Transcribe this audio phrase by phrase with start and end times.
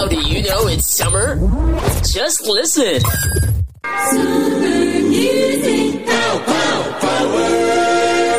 [0.00, 1.36] How do you know it's summer?
[2.02, 3.02] Just listen.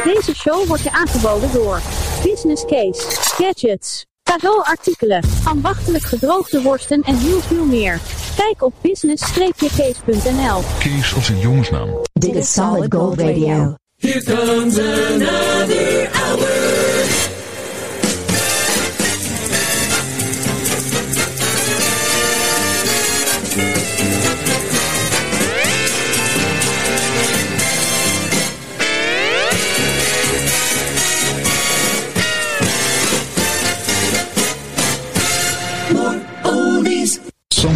[0.03, 1.81] Deze show wordt je aangeboden door
[2.23, 7.99] Business Case, Gadgets, cadeauartikelen, ambachtelijk gedroogde worsten en heel veel meer.
[8.35, 10.61] Kijk op business-case.nl.
[10.79, 11.89] Kees als een jongensnaam.
[12.13, 13.75] Dit is Solid Gold Radio.
[13.97, 17.00] Here comes another hour.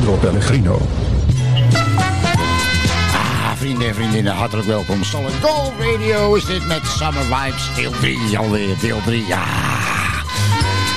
[0.06, 0.82] Sandro Pellegrino.
[3.14, 5.04] Ah, vrienden en vriendinnen, hartelijk welkom.
[5.04, 9.44] Solid Gold Radio is dit met Summer Vibes, deel 3 alweer, deel 3, ja.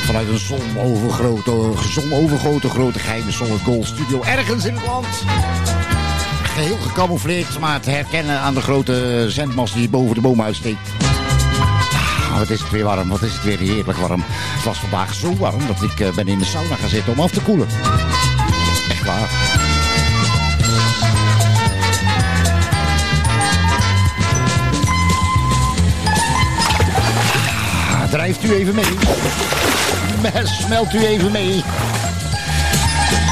[0.05, 5.07] Vanuit een zonovergrote, zonovergoten grote geheime Solid Gold studio ergens in het land.
[6.43, 10.91] Geheel gecamoufleerd, maar te herkennen aan de grote zendmast die boven de boom uitsteekt.
[12.31, 14.25] Ah, wat is het weer warm, wat is het weer heerlijk warm.
[14.27, 17.21] Het was vandaag zo warm dat ik eh, ben in de sauna gaan zitten om
[17.21, 17.67] af te koelen.
[19.09, 19.29] Waar.
[28.11, 28.97] Drijft u even mee.
[30.63, 31.63] Smelt u even mee.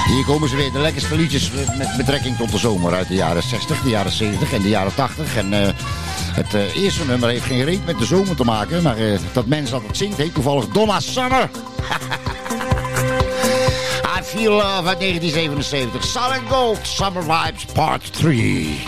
[0.06, 3.42] Hier komen ze weer, de lekkerste liedjes met betrekking tot de zomer uit de jaren
[3.42, 5.36] 60, de jaren 70 en de jaren 80.
[5.36, 5.72] En eh,
[6.32, 9.47] het eh, eerste nummer heeft geen reet met de zomer te maken, maar eh, dat
[9.47, 11.50] mens dat het zingt heet toevallig Donna Summer.
[14.27, 16.05] Feel Love uit 1977.
[16.05, 18.78] Solid Gold, Summer Vibes Part 3.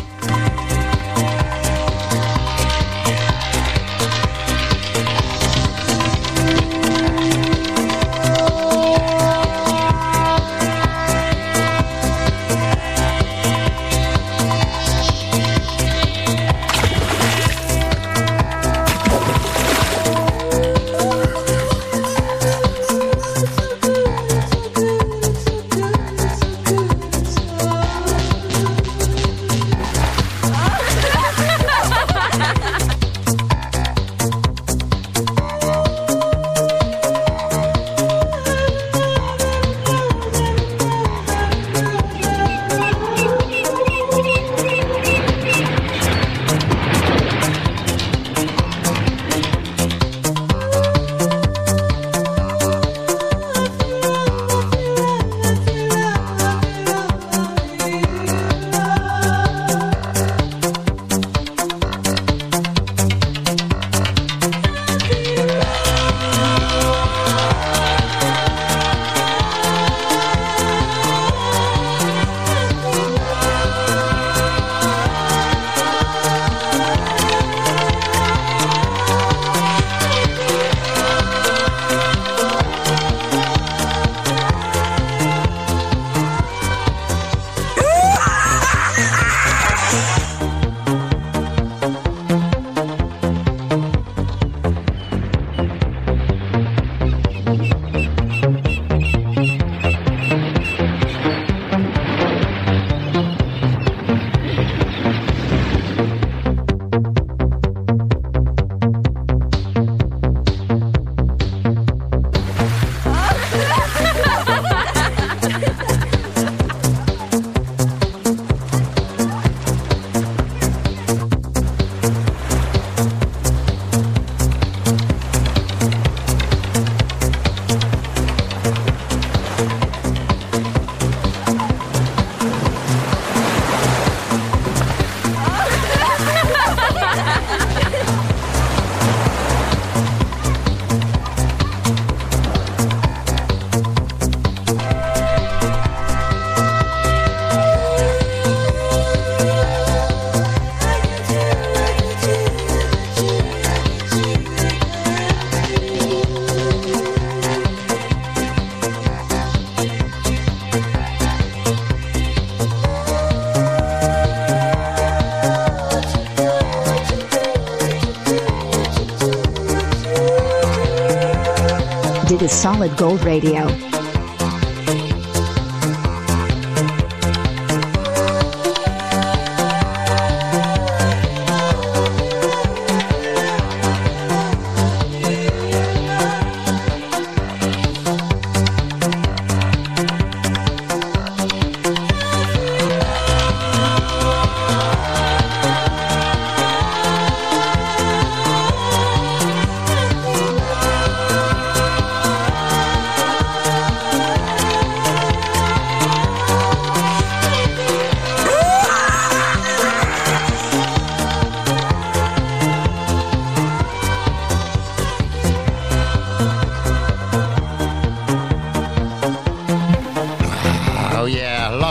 [172.98, 173.87] Gold Radio.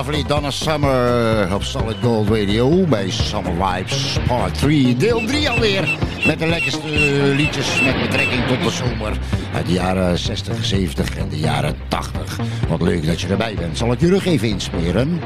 [0.08, 4.96] Lovely Donna Summer op Solid Gold Radio bij Summer Vibes Part 3.
[4.96, 5.98] Deel 3 alweer.
[6.26, 6.88] Met de lekkerste
[7.36, 9.18] liedjes met betrekking tot de zomer.
[9.54, 12.40] Uit de jaren 60, 70 en de jaren 80.
[12.68, 13.78] Wat leuk dat je erbij bent.
[13.78, 15.22] Zal ik je rug even insperen?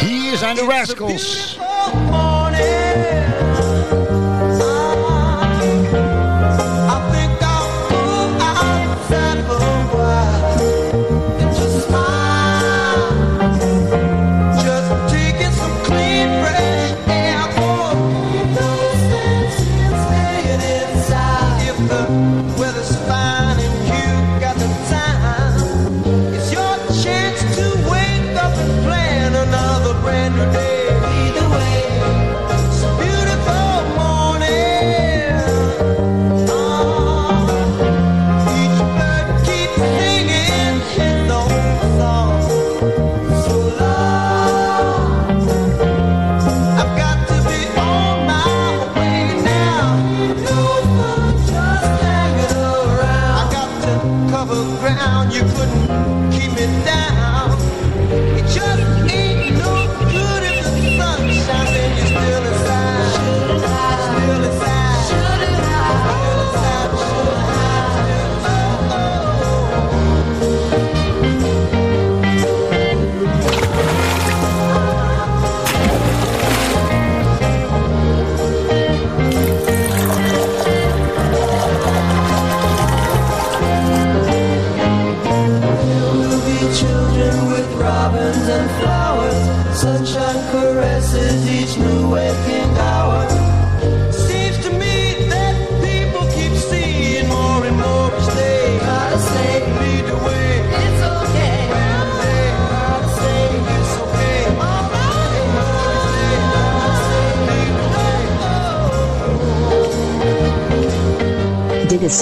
[0.00, 1.58] Hier zijn de Rascals.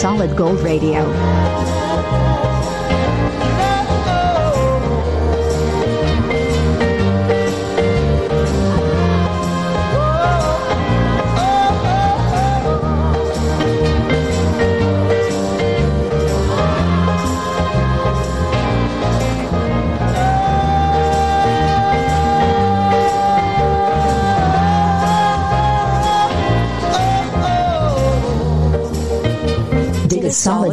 [0.00, 1.29] Solid Gold Radio.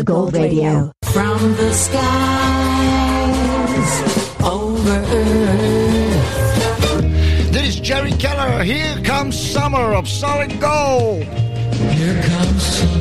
[0.07, 0.91] Gold Radio.
[1.03, 2.01] From the skies
[4.41, 6.31] over earth.
[7.51, 8.63] This is Jerry Keller.
[8.63, 11.23] Here comes summer of Solid Gold.
[11.23, 12.96] Here comes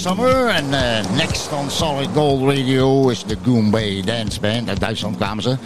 [0.00, 0.46] Summer.
[0.46, 4.68] En eh, next on Solid Gold Radio is de Goombay Dance Band.
[4.68, 5.56] Uit Duitsland kwamen ze.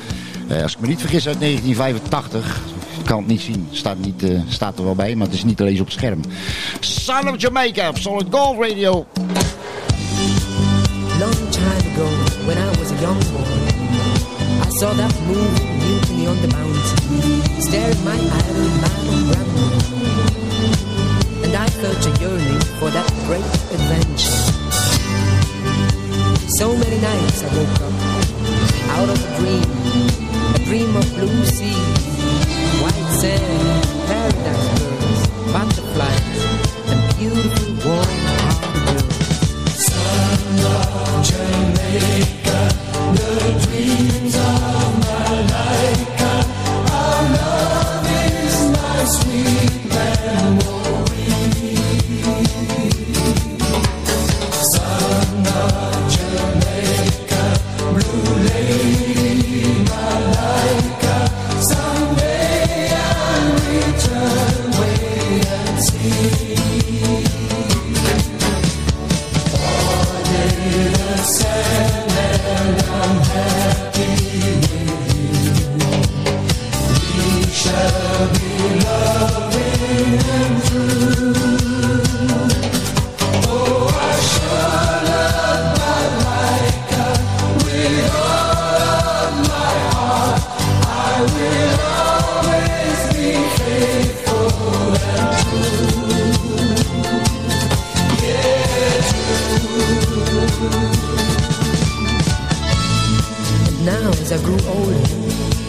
[0.49, 2.61] Eh, als ik me niet vergis uit 1985.
[2.99, 3.69] Ik kan het niet zien.
[3.71, 5.95] Staat, niet, eh, staat er wel bij, maar het is niet te lezen op het
[5.95, 6.21] scherm.
[6.81, 9.07] Son of Jamaica op Solid Gold Radio.
[11.19, 12.09] Long time ago,
[12.45, 13.49] when I was a young boy,
[14.69, 19.54] I saw that moving mutiny on the mountain, staring my idol grandma.
[21.55, 24.43] And I felt a yearning for that great adventure.
[26.51, 27.95] So many nights I woke up
[28.99, 29.63] out of a dream,
[30.55, 31.79] a dream of blue sea,
[32.83, 36.43] white sand, paradise birds, butterflies,
[36.91, 39.91] and beautiful warm hearted girls.
[43.71, 44.14] And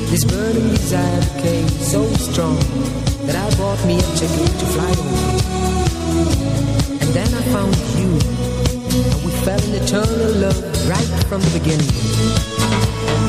[0.10, 2.58] this burning desire became so strong
[3.28, 5.46] that I bought me a ticket to fly over.
[7.02, 8.12] And then I found you,
[9.12, 11.92] and we fell in eternal love right from the beginning.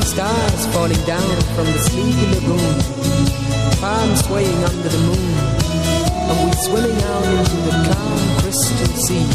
[0.01, 2.75] Stars falling down from the sleepy lagoon,
[3.81, 5.33] palms swaying under the moon,
[6.29, 9.27] and we swimming out into the calm crystal sea.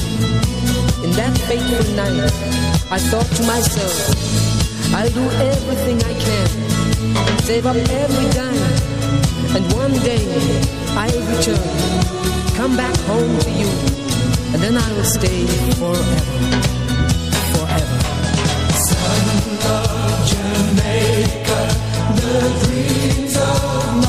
[1.04, 2.32] In that fateful night,
[2.90, 4.61] I thought to myself,
[4.94, 6.48] I'll do everything I can,
[7.40, 10.26] save up every dime, and one day
[10.96, 11.58] I'll return,
[12.54, 13.68] come back home to you,
[14.52, 15.46] and then I will stay
[15.80, 16.20] forever,
[17.52, 18.02] forever.
[22.22, 24.01] You're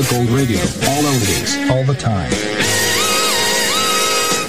[0.00, 0.58] Solid Gold Radio.
[0.88, 1.56] All oldies.
[1.70, 2.28] All the time.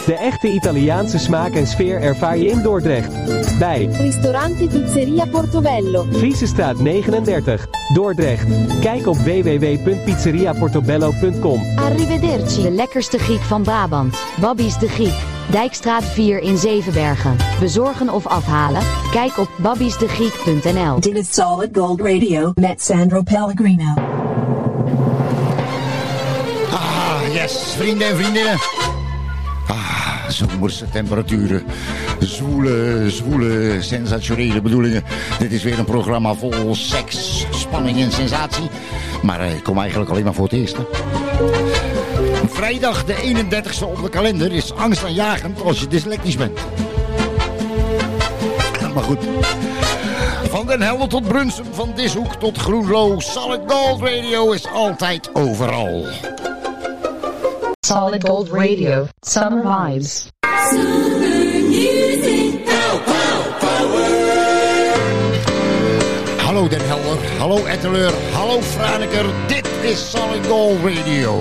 [0.05, 3.11] De echte Italiaanse smaak en sfeer ervaar je in Dordrecht.
[3.59, 6.05] Bij Ristorante Pizzeria Portobello.
[6.11, 8.47] Vriesestraat 39, Dordrecht.
[8.79, 11.61] Kijk op www.pizzeriaportobello.com.
[11.75, 12.61] Arrivederci.
[12.61, 14.17] De lekkerste Griek van Brabant.
[14.39, 15.15] Babby's de Griek.
[15.51, 17.35] Dijkstraat 4 in Zevenbergen.
[17.59, 18.81] Bezorgen of afhalen?
[19.11, 20.99] Kijk op babbiesdegriek.nl.
[20.99, 23.93] Dit is Solid Gold Radio met Sandro Pellegrino.
[27.57, 28.57] Vrienden en vriendinnen.
[29.67, 31.63] Ah, zomerse temperaturen.
[32.19, 35.03] Zwoele, zwoele, sensationele bedoelingen.
[35.39, 38.69] Dit is weer een programma vol seks, spanning en sensatie.
[39.21, 40.75] Maar eh, ik kom eigenlijk alleen maar voor het eerst.
[42.47, 46.59] Vrijdag de 31ste op de kalender is angstaanjagend als je dyslectisch bent.
[48.93, 49.19] Maar goed.
[50.49, 53.19] Van Den Helder tot Brunsum, van Dishoek tot Groenlo.
[53.19, 56.05] Solid Gold Radio is altijd overal.
[57.91, 60.31] Solid Gold Radio, Summer Vibes.
[66.39, 69.25] Hallo Den Helder, hallo Etteleur, hallo Franeker.
[69.49, 71.35] Dit is Solid Gold Radio.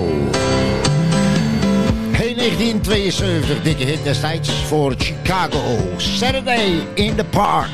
[2.11, 5.79] Hey 1972, dikke hit destijds voor Chicago.
[5.99, 7.71] Saturday in the Park.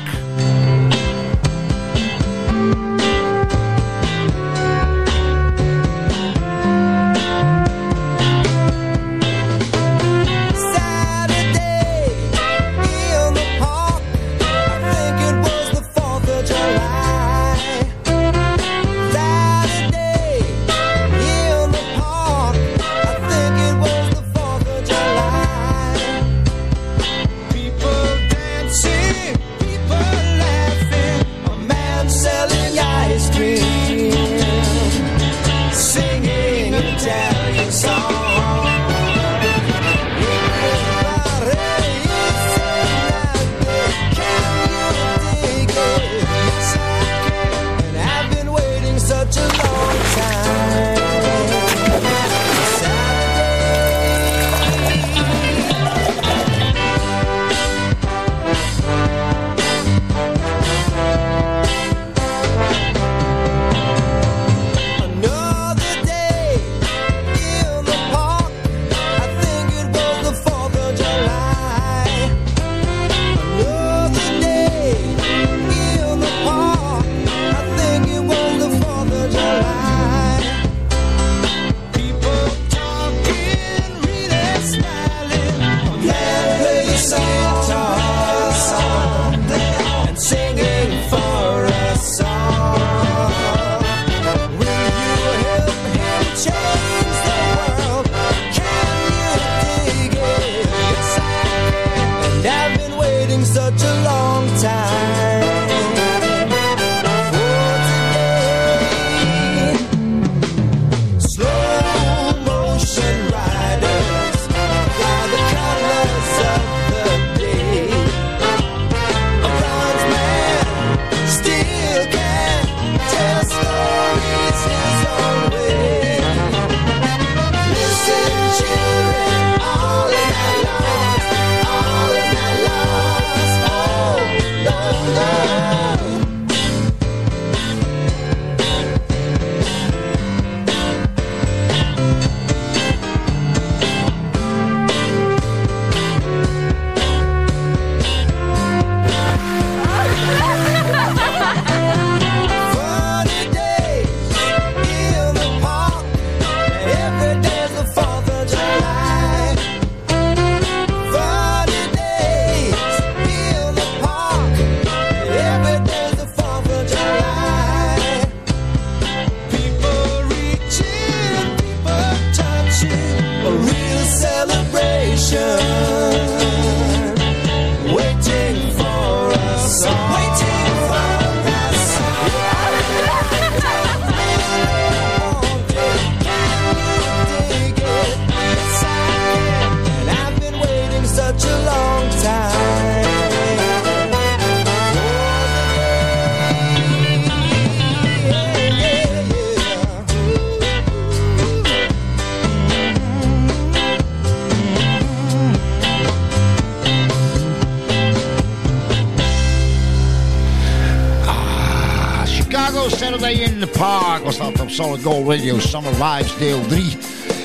[213.61, 216.97] In the Park was dat op Solid Gold Radio Summer Vibes deel 3.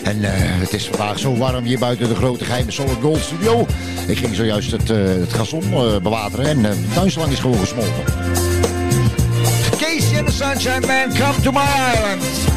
[0.03, 3.67] En eh, het is vandaag zo warm hier buiten de grote geheime Solid Gold studio.
[4.07, 8.05] Ik ging zojuist het, eh, het gazon eh, bewateren en de tuinslang is gewoon gesmolten.
[9.79, 12.52] Casey and the Sunshine Band, come to my island.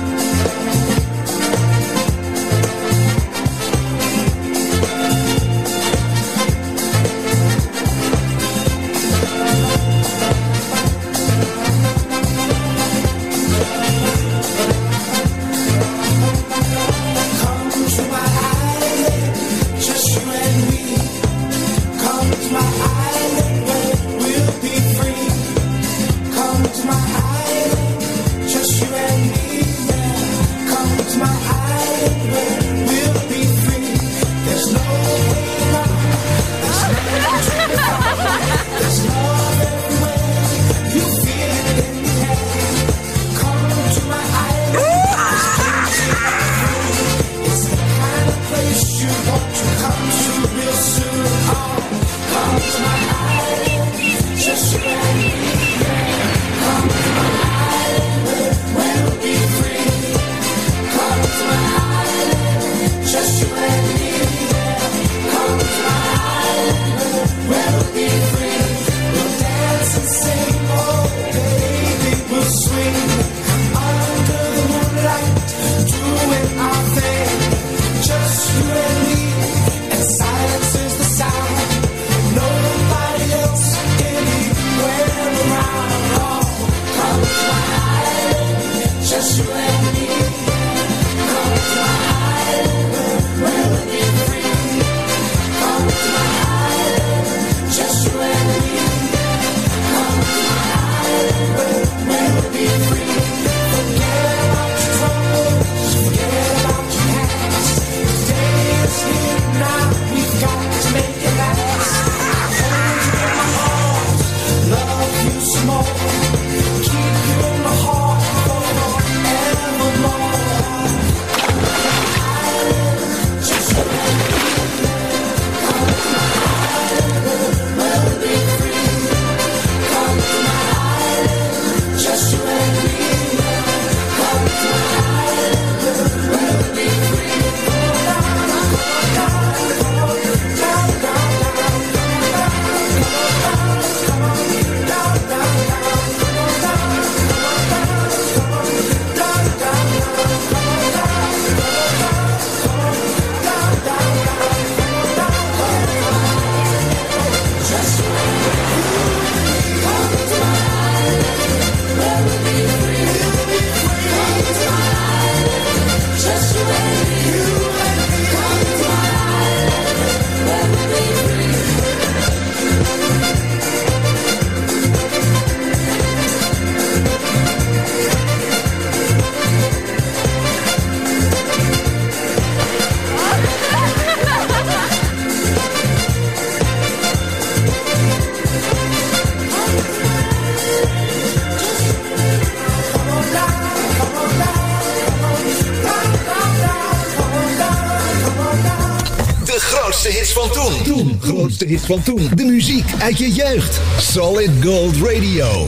[201.56, 202.30] Grootste hits van toen.
[202.36, 203.82] De muziek uit je jeugd.
[204.00, 205.68] Solid Gold Radio.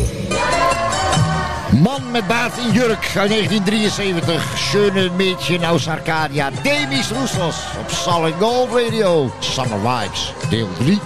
[1.82, 4.58] Man met baard in jurk uit 1973.
[4.58, 6.52] Schöne Mädchen aus Arcadia.
[6.64, 9.32] Demis Roussos op Solid Gold Radio.
[9.40, 11.00] Summer Vibes, deel 3.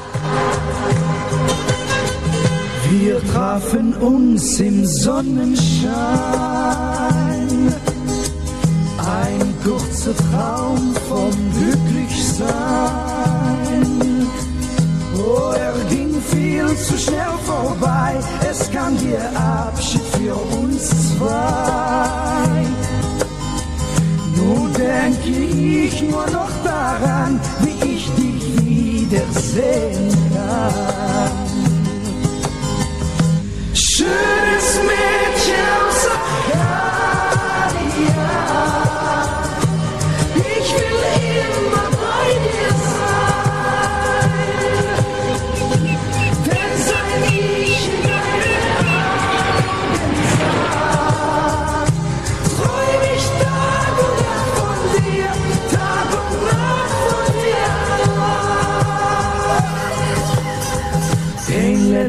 [2.89, 5.91] Wir trafen uns im Sonnenschein.
[8.97, 13.11] Ein kurzer Traum vom Glücklichsein.
[15.17, 18.19] Oh, er ging viel zu schnell vorbei.
[18.49, 22.65] Es kam der Abschied für uns zwei.
[24.35, 31.31] Nun denke ich nur noch daran, wie ich dich wiedersehen kann.
[33.73, 36.00] Schönes Mädchen aus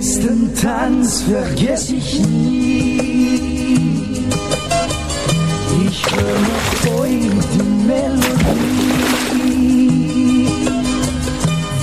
[0.02, 2.98] letzten Tanz vergess ich nie.
[5.86, 8.88] Ich höre noch heute die Melodie.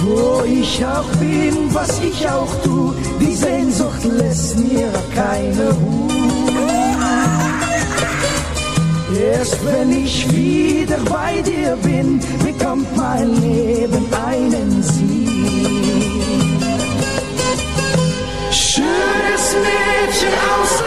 [0.04, 6.10] Wo ich auch bin, was ich auch tu, die Sehnsucht lässt mir keine Ruhe.
[9.32, 15.09] Erst wenn ich wieder bei dir bin, bekommt mein Leben einen Sinn.
[18.80, 20.79] Schönes Mädchen aus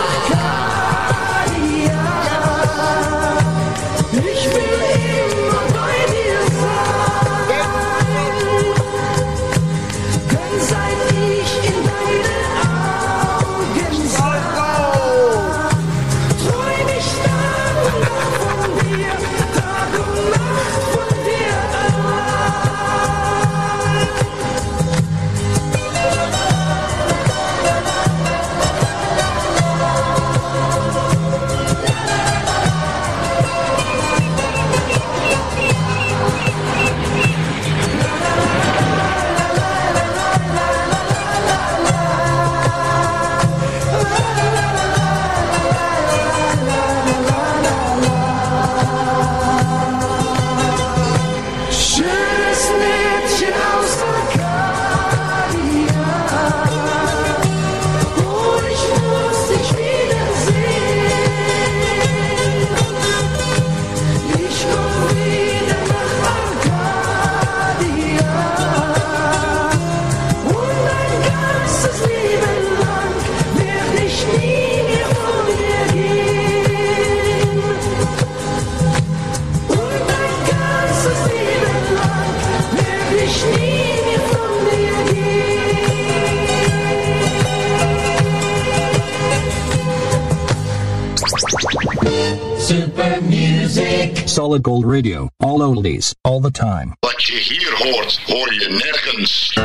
[94.43, 95.29] Solid Gold Radio.
[95.39, 96.13] All oldies.
[96.25, 96.97] All the time.
[97.01, 99.59] Wat je hier hoort, hoor je nergens.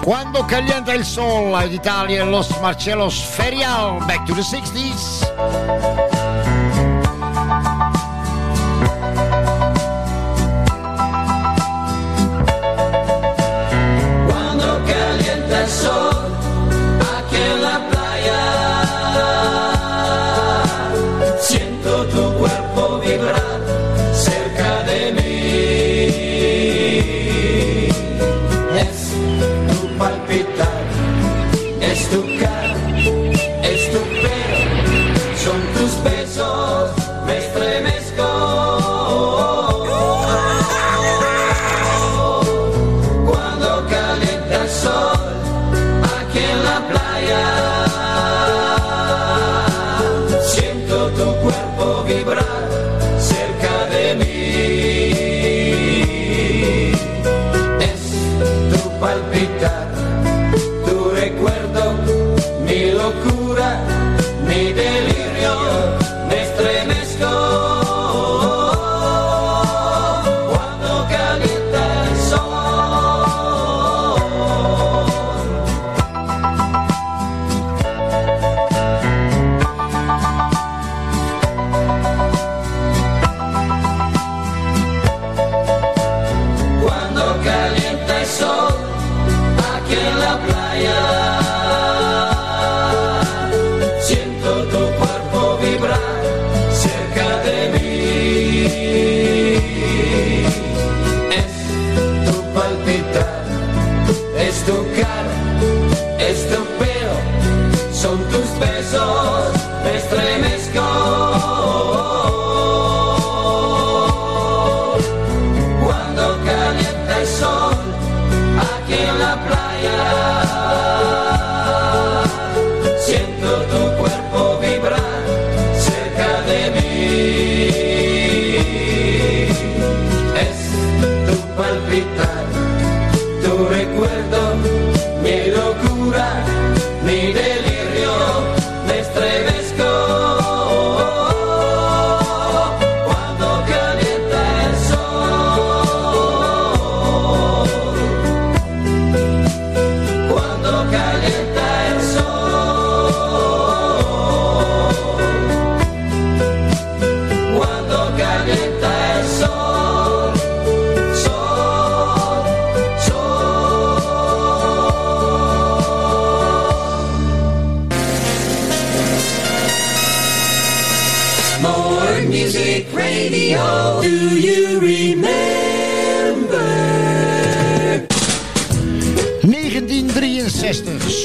[0.00, 6.15] Quando calienta il sol uit Italië, Los Marcellos Ferial, back to the 60s.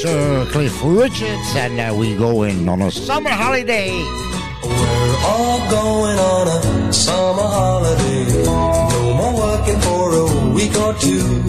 [0.04, 3.90] 1963, Sir Cliff Richards, and uh, we going on a summer holiday.
[4.62, 8.44] We're all going on a summer holiday.
[8.44, 11.41] No more working for a week or two.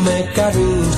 [0.00, 0.97] make a roof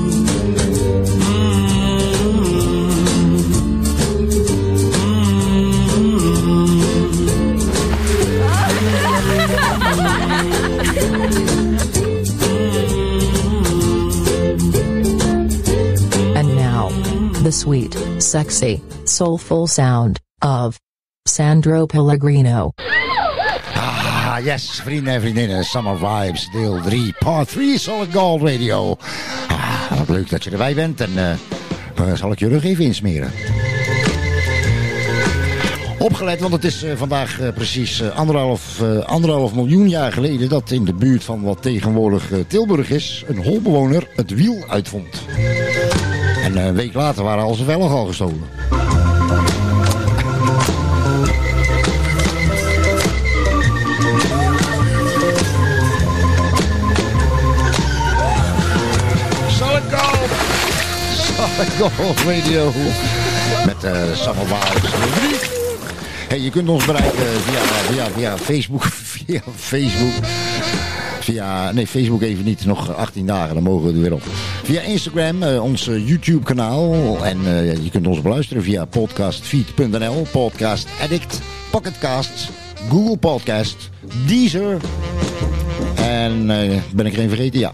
[18.31, 20.79] Sexy, soulful sound of
[21.27, 22.71] Sandro Pellegrino.
[23.75, 25.63] Ah, yes, vrienden en vriendinnen.
[25.63, 28.95] Summer Vibes, deel 3, part 3, Solid Gold Radio.
[29.47, 31.01] Ah, wat leuk dat je erbij bent.
[31.01, 33.31] En eh, eh, zal ik je rug even insmeren.
[35.99, 40.49] Opgelet, want het is eh, vandaag precies anderhalf, anderhalf miljoen jaar geleden...
[40.49, 43.23] dat in de buurt van wat tegenwoordig Tilburg is...
[43.27, 45.25] een holbewoner het wiel uitvond.
[46.41, 48.41] En eh, een week later waren al zijn velgen al gestolen.
[59.47, 60.31] Solid Gold!
[61.15, 62.71] Solid Gold Radio.
[63.65, 65.49] Met uh, Vibes.
[66.27, 68.83] Hey, je kunt ons bereiken via, via, via Facebook.
[69.25, 70.13] Via Facebook.
[71.23, 72.65] Via, nee, Facebook even niet.
[72.65, 74.21] Nog 18 dagen, dan mogen we er weer op.
[74.63, 77.17] Via Instagram, eh, ons eh, YouTube kanaal.
[77.25, 80.27] En eh, je kunt ons beluisteren via podcastfeed.nl.
[80.31, 81.41] Podcast Addict.
[81.71, 82.49] Pocketcast.
[82.89, 83.89] Google Podcast.
[84.27, 84.77] Deezer.
[85.95, 86.45] En
[86.93, 87.59] ben ik er een vergeten?
[87.59, 87.73] Ja.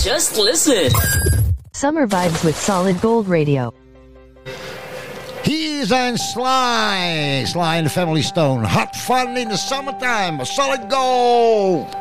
[0.04, 0.92] Just listen.
[1.72, 3.74] Summer vibes with Solid Gold Radio.
[5.44, 7.46] Hier zijn Sly.
[7.46, 8.68] Sly and the Family Stone.
[8.68, 10.42] Hot fun in the summertime.
[10.42, 11.96] A solid gold.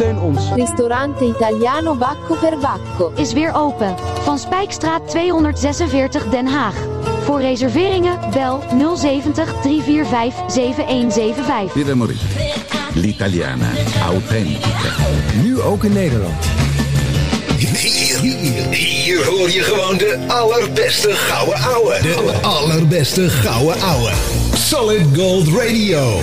[0.00, 0.52] Steun ons.
[0.54, 3.94] Ristorante Italiano Bacco per Bacco is weer open.
[4.22, 6.74] Van Spijkstraat 246 Den Haag.
[7.24, 8.62] Voor reserveringen bel
[8.96, 11.72] 070 345 7175.
[11.72, 12.24] Pieter Maurice.
[12.94, 13.68] L'italiana.
[14.04, 14.78] Authentica.
[15.42, 16.44] Nu ook in Nederland.
[17.56, 21.98] Hier, hier, hier hoor je gewoon de allerbeste gouden ouwe.
[22.02, 24.12] De allerbeste gouden ouwe.
[24.54, 26.18] Solid Gold Radio.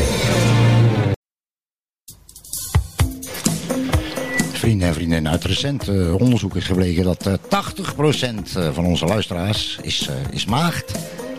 [5.48, 10.92] Recent eh, onderzoek is gebleken dat eh 80% van onze luisteraars is, eh, is maagd.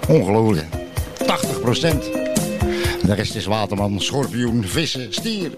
[0.08, 0.66] Ongelooflijk.
[1.26, 2.02] 80%.
[3.06, 5.50] De rest is waterman, schorpioen, vissen, stier.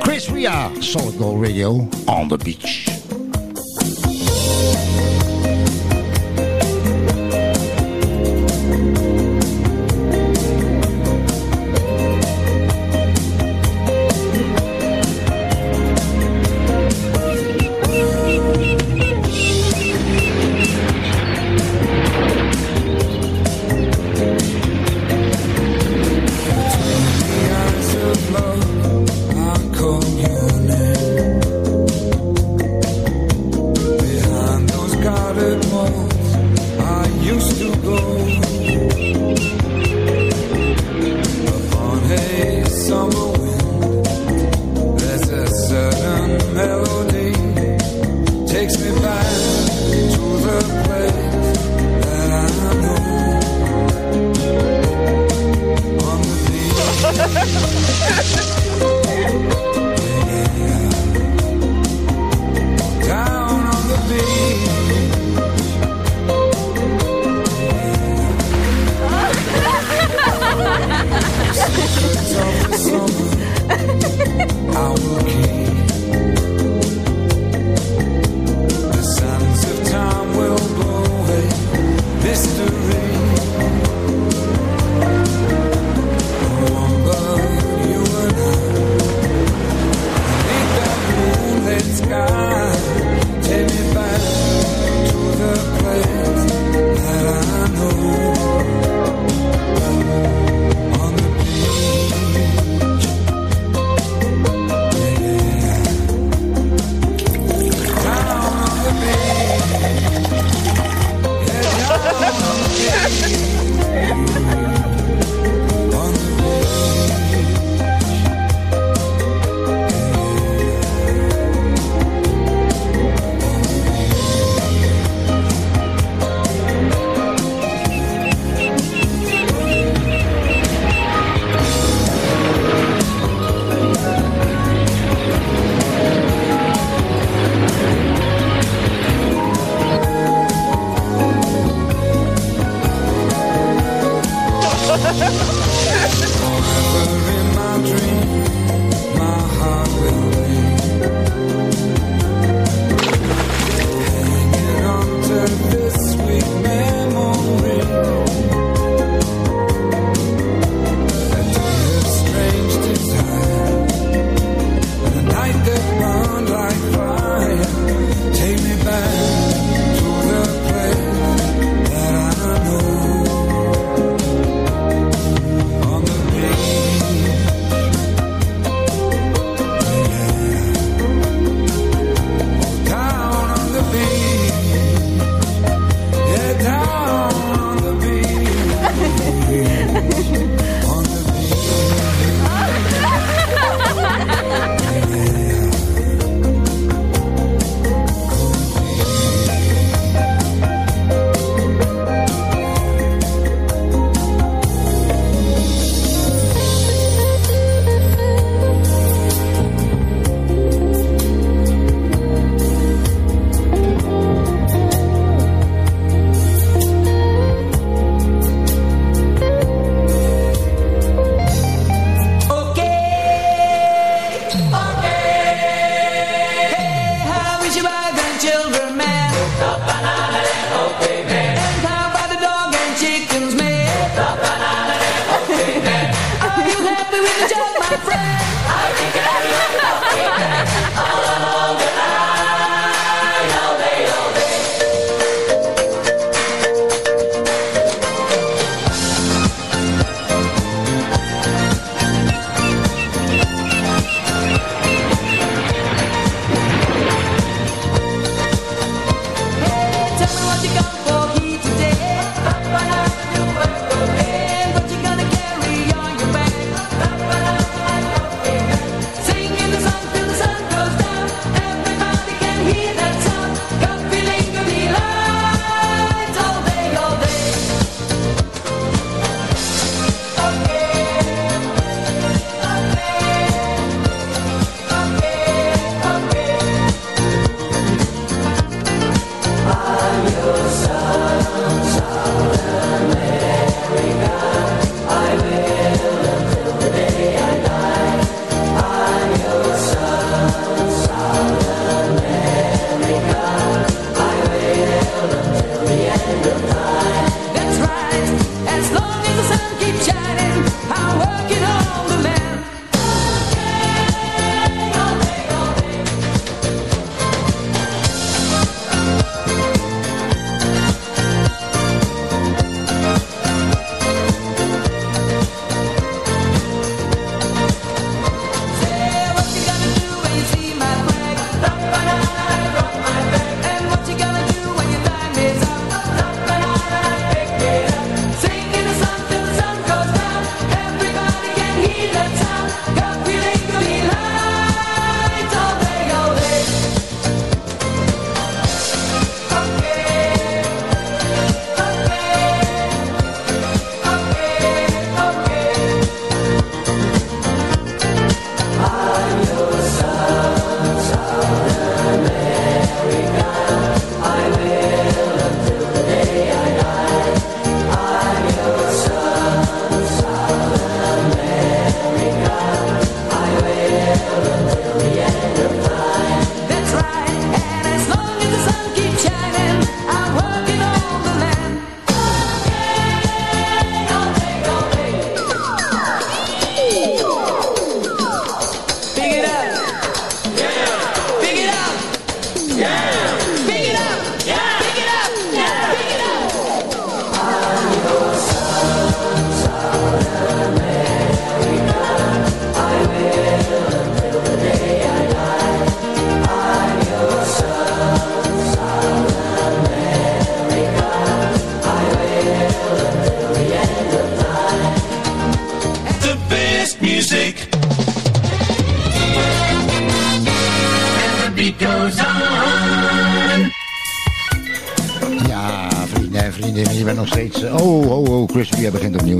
[0.00, 2.97] Chris Ria, Solid Gold Radio, on the beach.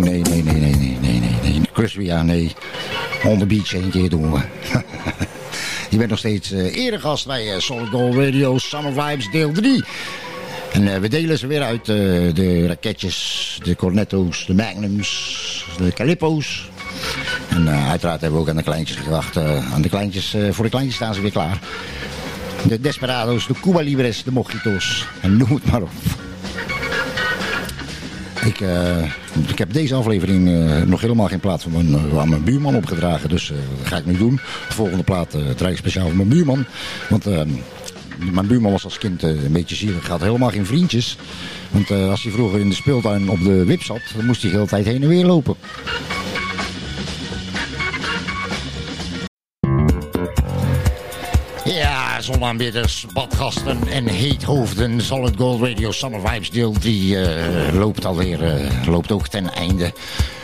[0.00, 1.60] Nee, nee, nee, nee, nee, nee, nee, nee.
[1.72, 2.52] Crispy, ja, nee.
[3.24, 4.40] On the beach één keer doen we.
[5.90, 9.84] je bent nog steeds eh eregast bij eh, Solid Gold Radio Summer Vibes deel 3.
[10.72, 16.70] En eh, we delen ze weer uit de raketjes, de cornetto's, de magnums, de calippo's.
[17.48, 19.36] En uiteraard hebben we ook aan de kleintjes gewacht.
[19.72, 21.58] aan de kleintjes, voor de kleintjes staan ze weer klaar.
[22.68, 25.06] De Desperados, de Cuba Libres, de Mojitos.
[25.20, 25.90] En noem het maar op.
[28.48, 29.02] Ik, eh,
[29.48, 33.28] ik heb deze aflevering eh, nog helemaal geen plaat van mijn, eh, mijn buurman opgedragen.
[33.28, 34.40] Dus dat ga ik nu doen.
[34.68, 36.64] De volgende plaat draai ik speciaal voor mijn buurman.
[37.08, 37.24] Want
[38.32, 40.00] mijn buurman was als kind een beetje zielig.
[40.00, 41.16] Hij had helemaal geen vriendjes.
[41.70, 44.56] Want als hij vroeger in de speeltuin op de wip zat, dan moest hij de
[44.56, 45.56] hele tijd heen en weer lopen.
[52.32, 55.00] Zonaanbidders, badgasten en heethoofden.
[55.00, 59.92] Solid Gold Radio Summer Vibes deel 3 eh, loopt alweer, eh, loopt ook ten einde.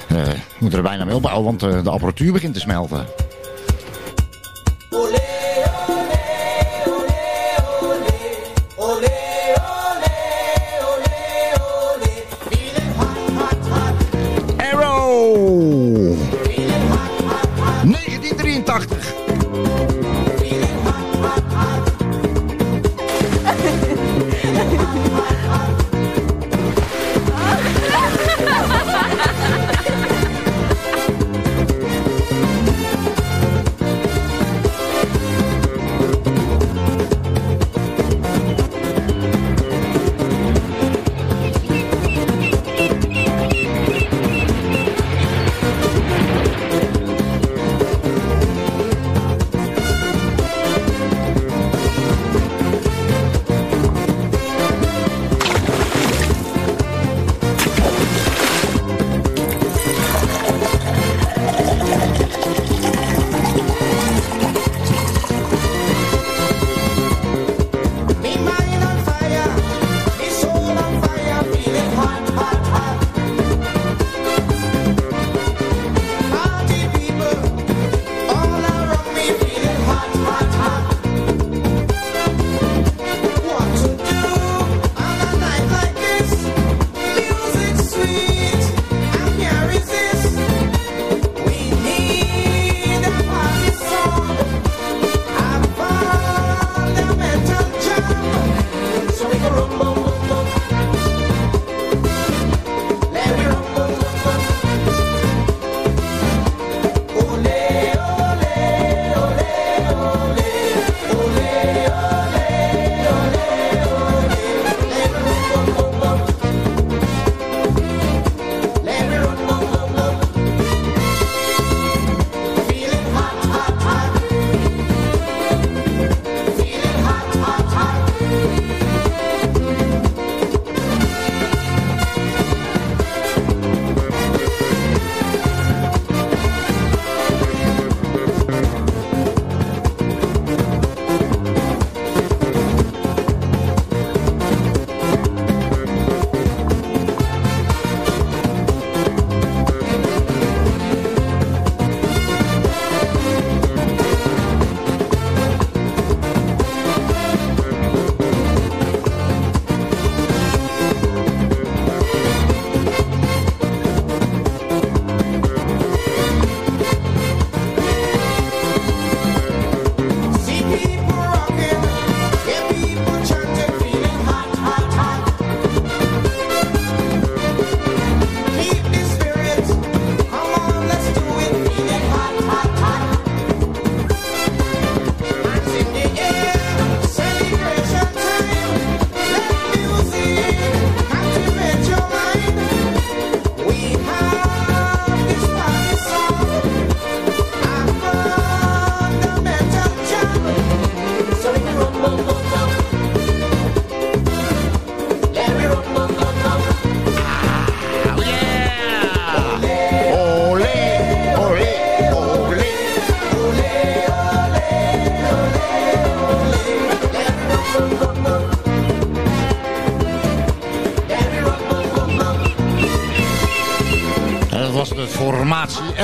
[0.08, 3.06] We moeten er bijna mee opbouwen, want de apparatuur begint te smelten.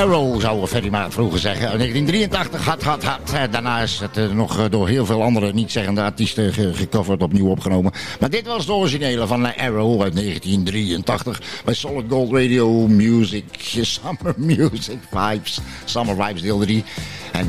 [0.00, 1.60] Arrow, zou Ferry Maat vroeger zeggen.
[1.78, 3.32] 1983, hard, hard, hard.
[3.32, 7.22] Eh, Daarna is het eh, nog eh, door heel veel andere niet-zeggende artiesten ge- gecoverd,
[7.22, 7.92] opnieuw opgenomen.
[8.20, 13.44] Maar dit was de originele van Arrow uit 1983 bij Solid Gold Radio Music,
[13.82, 16.84] Summer Music Vibes, Summer Vibes deel 3.
[17.32, 17.48] En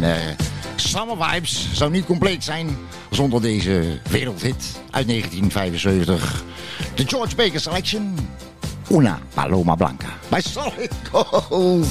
[0.75, 2.77] Summer Vibes zou niet compleet zijn
[3.09, 6.43] zonder deze wereldhit uit 1975.
[6.95, 8.15] De George Baker Selection.
[8.89, 10.07] Una Paloma Blanca.
[10.29, 11.87] Bij Solid Gold.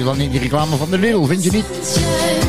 [0.00, 2.39] Leuker dan in die reclame van de Lidl, vind je niet?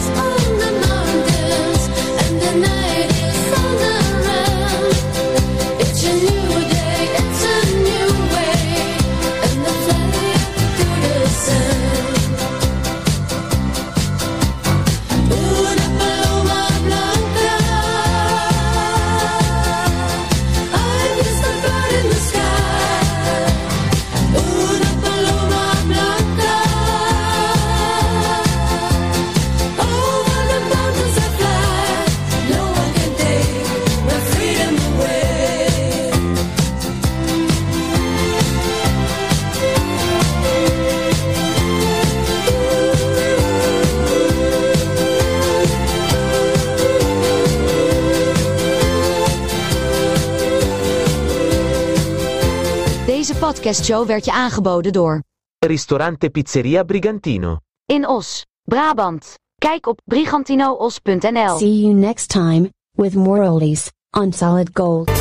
[53.71, 55.23] Podcastshow werd je aangeboden door
[55.59, 57.57] Ristorante Pizzeria Brigantino.
[57.85, 59.39] In Os, Brabant.
[59.55, 61.57] Kijk op brigantinoos.nl.
[61.57, 65.11] See you next time with more oldies on Solid Gold.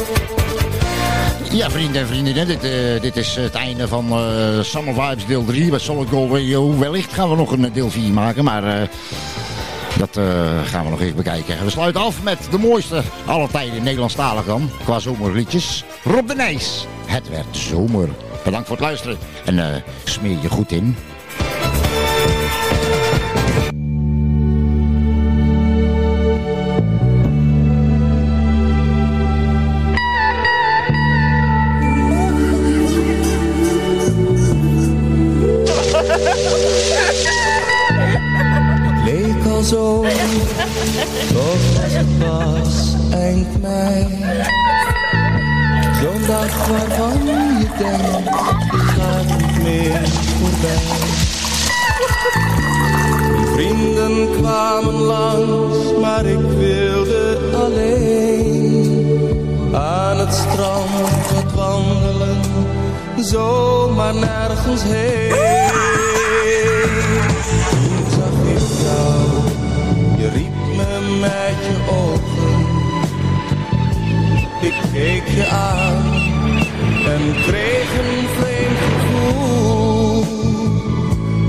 [1.53, 5.45] Ja, vrienden en vriendinnen, dit, eh, dit is het einde van eh, Summer Vibes deel
[5.45, 6.79] 3 bij Solid Gold Radio.
[6.79, 8.89] Wellicht gaan we nog een deel 4 maken, maar eh,
[9.99, 11.65] dat eh, gaan we nog even bekijken.
[11.65, 15.85] We sluiten af met de mooiste aller tijden Nederlandstalig dan, qua zomerliedjes.
[16.05, 18.09] Rob de Nijs, het werd zomer.
[18.45, 20.97] Bedankt voor het luisteren en eh, smeer je goed in.
[39.71, 40.05] zo,
[41.33, 44.07] toch het pas eind mei.
[46.01, 47.40] Zo'n dag waarvan
[47.81, 50.09] die gaat meer
[50.39, 51.09] voorbij.
[53.53, 59.09] Vrienden kwamen langs, maar ik wilde alleen
[59.75, 60.91] aan het strand
[61.35, 62.41] wat wandelen,
[63.21, 65.35] zomaar nergens heen.
[67.71, 69.21] Toen zag ik jou,
[70.19, 72.69] je riep me met je ogen.
[74.61, 76.20] Ik keek je aan
[77.11, 80.25] en kreeg een vreemd gevoel.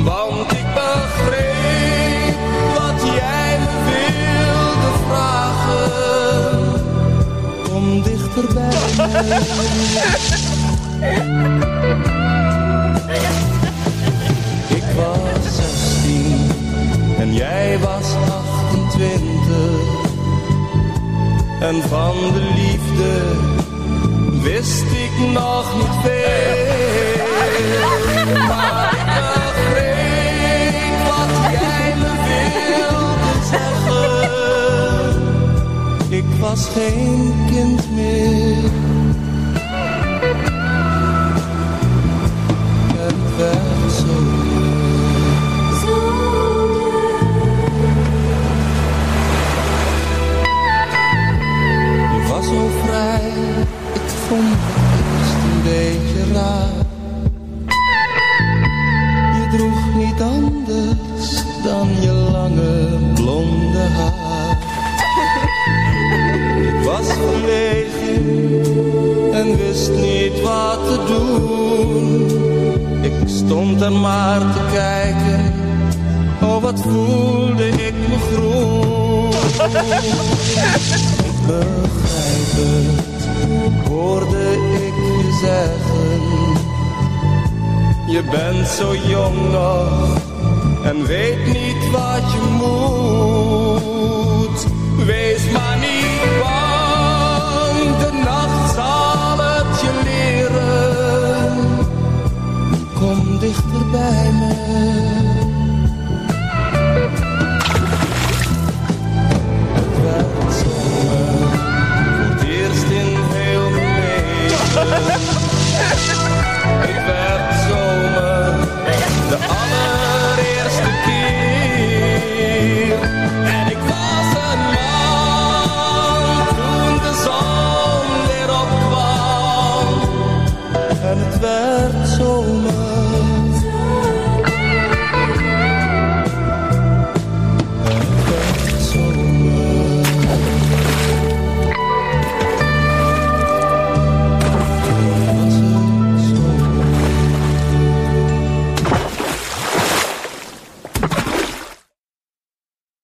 [0.04, 2.36] Want ik begreep
[2.76, 6.82] wat jij me wilde vragen.
[7.64, 9.40] Kom dichter bij mij.
[14.68, 16.52] Ik was 16
[17.18, 18.16] en jij was
[18.76, 20.00] 28.
[21.60, 23.51] En van de liefde
[24.42, 27.26] wist ik nog niet veel.
[28.48, 29.06] Maar ik
[29.56, 34.08] begreep wat jij me wilde zeggen.
[36.10, 38.91] Ik was geen kind meer.